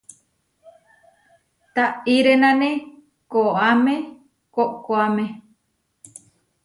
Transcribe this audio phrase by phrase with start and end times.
[1.75, 2.69] Taʼirénane
[3.31, 3.95] koʼáme
[4.55, 5.25] koʼkoáme.